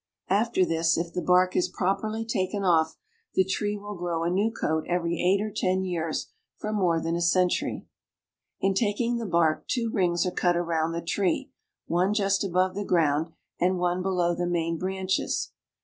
[0.31, 2.97] After this, if the bark is properly taken off,
[3.35, 7.15] the tree will grow a new coat every eight or ten years for more than
[7.15, 7.85] a century.
[8.59, 11.51] In taking the bark, two rings are cut around the tree,
[11.85, 15.51] one just above the ground, and one below the main branches.